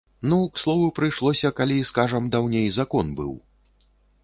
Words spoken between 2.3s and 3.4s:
даўней закон быў.